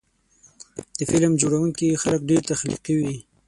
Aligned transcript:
د 0.97 0.99
فلم 1.09 1.31
جوړوونکي 1.41 1.99
خلک 2.03 2.21
ډېر 2.29 2.41
تخلیقي 2.51 2.93
وي. 2.99 3.17